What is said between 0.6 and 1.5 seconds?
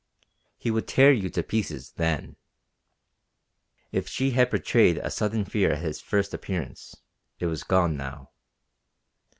would tear you to